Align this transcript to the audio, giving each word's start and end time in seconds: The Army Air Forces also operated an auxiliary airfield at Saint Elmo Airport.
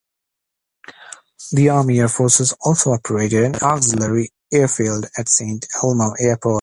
The 1.51 1.69
Army 1.69 1.99
Air 1.99 2.07
Forces 2.07 2.55
also 2.61 2.93
operated 2.93 3.43
an 3.43 3.55
auxiliary 3.61 4.29
airfield 4.51 5.05
at 5.15 5.29
Saint 5.29 5.67
Elmo 5.83 6.13
Airport. 6.19 6.59